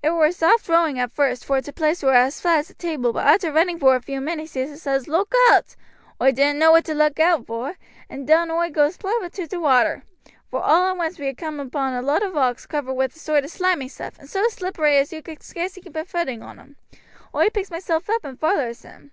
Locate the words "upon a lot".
11.66-12.22